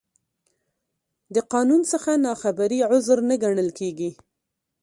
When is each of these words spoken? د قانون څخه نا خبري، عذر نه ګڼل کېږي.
د 1.35 1.37
قانون 1.53 1.81
څخه 1.91 2.11
نا 2.25 2.33
خبري، 2.41 2.79
عذر 2.89 3.17
نه 3.29 3.35
ګڼل 3.43 3.69
کېږي. 3.79 4.11